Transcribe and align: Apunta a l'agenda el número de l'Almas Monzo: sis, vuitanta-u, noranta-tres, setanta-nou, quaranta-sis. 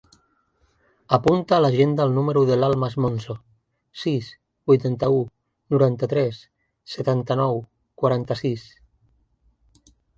Apunta 1.17 1.53
a 1.57 1.61
l'agenda 1.65 2.07
el 2.09 2.15
número 2.15 2.43
de 2.51 2.57
l'Almas 2.61 2.97
Monzo: 3.05 3.37
sis, 4.05 4.33
vuitanta-u, 4.73 5.23
noranta-tres, 5.77 6.43
setanta-nou, 6.97 7.65
quaranta-sis. 8.03 8.71